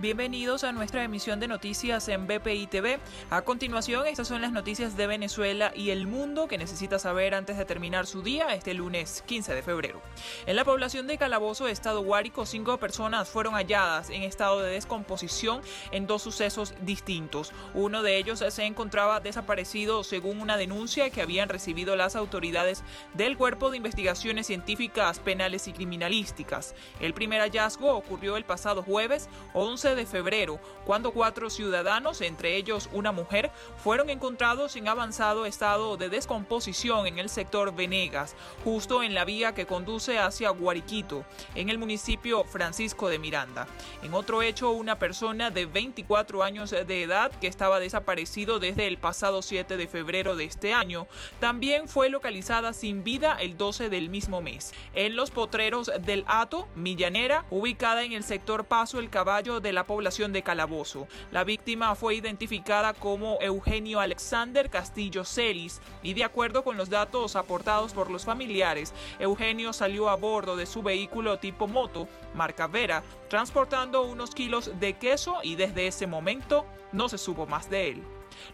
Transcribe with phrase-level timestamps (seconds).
[0.00, 2.98] Bienvenidos a nuestra emisión de noticias en BPI TV.
[3.28, 7.58] A continuación, estas son las noticias de Venezuela y el mundo que necesita saber antes
[7.58, 10.00] de terminar su día este lunes 15 de febrero.
[10.46, 15.60] En la población de Calabozo, Estado Guárico, cinco personas fueron halladas en estado de descomposición
[15.92, 17.52] en dos sucesos distintos.
[17.74, 23.36] Uno de ellos se encontraba desaparecido según una denuncia que habían recibido las autoridades del
[23.36, 26.74] Cuerpo de Investigaciones Científicas Penales y Criminalísticas.
[27.00, 32.88] El primer hallazgo ocurrió el pasado jueves 11 de febrero, cuando cuatro ciudadanos, entre ellos
[32.92, 33.50] una mujer,
[33.82, 38.34] fueron encontrados en avanzado estado de descomposición en el sector Venegas,
[38.64, 43.66] justo en la vía que conduce hacia Guariquito, en el municipio Francisco de Miranda.
[44.02, 48.98] En otro hecho, una persona de 24 años de edad que estaba desaparecido desde el
[48.98, 51.06] pasado 7 de febrero de este año,
[51.38, 54.72] también fue localizada sin vida el 12 del mismo mes.
[54.94, 59.79] En los potreros del Ato, Millanera, ubicada en el sector Paso el Caballo de la
[59.86, 61.08] población de Calabozo.
[61.30, 67.36] La víctima fue identificada como Eugenio Alexander Castillo Celis y de acuerdo con los datos
[67.36, 73.02] aportados por los familiares, Eugenio salió a bordo de su vehículo tipo moto, marca Vera,
[73.28, 78.02] transportando unos kilos de queso y desde ese momento no se supo más de él.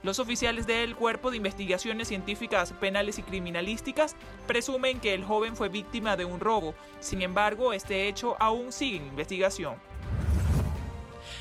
[0.02, 4.16] Los oficiales del Cuerpo de Investigaciones Científicas Penales y Criminalísticas
[4.46, 6.74] presumen que el joven fue víctima de un robo.
[7.00, 9.76] Sin embargo, este hecho aún sigue en investigación.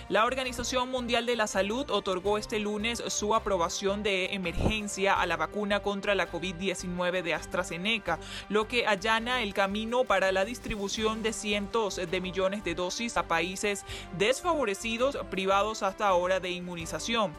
[0.07, 5.35] La Organización Mundial de la Salud otorgó este lunes su aprobación de emergencia a la
[5.35, 11.33] vacuna contra la COVID-19 de AstraZeneca, lo que allana el camino para la distribución de
[11.33, 13.83] cientos de millones de dosis a países
[14.15, 17.33] desfavorecidos privados hasta ahora de inmunización.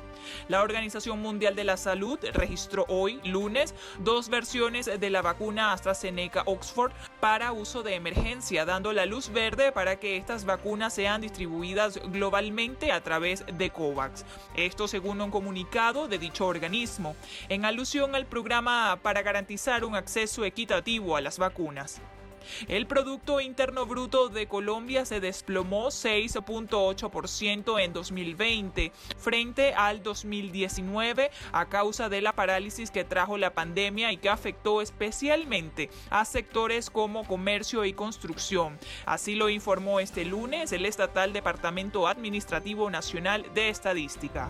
[0.48, 6.42] La Organización Mundial de la Salud registró hoy, lunes, dos versiones de la vacuna AstraZeneca
[6.46, 12.00] Oxford para uso de emergencia, dando la luz verde para que estas vacunas sean distribuidas
[12.10, 14.24] globalmente a través de COVAX.
[14.55, 17.17] Esto según un comunicado de dicho organismo,
[17.48, 22.01] en alusión al programa para garantizar un acceso equitativo a las vacunas.
[22.68, 31.67] El Producto Interno Bruto de Colombia se desplomó 6.8% en 2020 frente al 2019 a
[31.67, 37.27] causa de la parálisis que trajo la pandemia y que afectó especialmente a sectores como
[37.27, 38.78] comercio y construcción.
[39.05, 44.48] Así lo informó este lunes el estatal Departamento Administrativo Nacional de Estadística.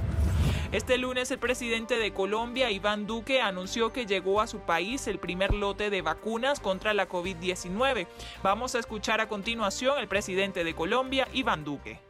[0.72, 5.20] Este lunes el presidente de Colombia, Iván Duque, anunció que llegó a su país el
[5.20, 8.08] primer lote de vacunas contra la COVID-19.
[8.42, 12.00] Vamos a escuchar a continuación al presidente de Colombia, Iván Duque.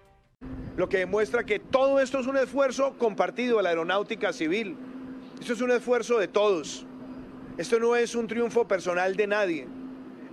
[0.74, 4.74] Lo que demuestra que todo esto es un esfuerzo compartido de la aeronáutica civil.
[5.38, 6.86] Esto es un esfuerzo de todos.
[7.58, 9.68] Esto no es un triunfo personal de nadie.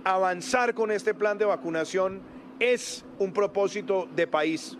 [0.02, 2.22] Avanzar con este plan de vacunación
[2.58, 4.78] es un propósito de país.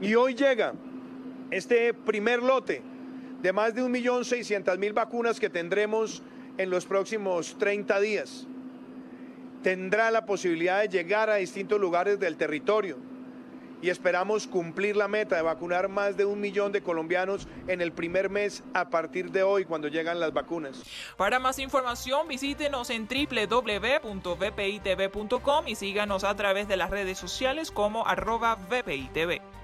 [0.00, 0.74] Y hoy llega
[1.50, 2.82] este primer lote
[3.42, 6.22] de más de 1.600.000 vacunas que tendremos
[6.56, 8.46] en los próximos 30 días
[9.64, 12.98] tendrá la posibilidad de llegar a distintos lugares del territorio
[13.80, 17.92] y esperamos cumplir la meta de vacunar más de un millón de colombianos en el
[17.92, 20.82] primer mes a partir de hoy cuando llegan las vacunas.
[21.16, 24.08] Para más información visítenos en www.vpitv.com
[25.66, 29.63] y síganos a través de las redes sociales como arroba vpitv.